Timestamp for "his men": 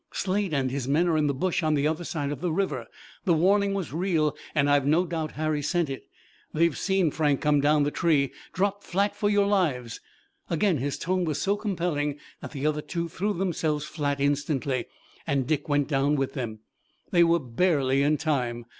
0.71-1.07